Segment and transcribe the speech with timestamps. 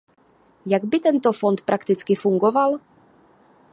[0.71, 2.79] Jak by tento fond prakticky fungoval?